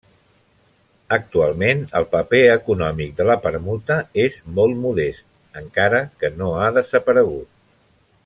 Actualment 1.17 1.83
el 1.99 2.07
paper 2.13 2.39
econòmic 2.53 3.13
de 3.19 3.27
la 3.31 3.35
permuta 3.43 3.99
és 4.25 4.41
molt 4.61 4.81
modest, 4.87 5.25
encara 5.63 6.01
que 6.23 6.35
no 6.41 6.49
ha 6.63 6.73
desaparegut. 6.81 7.53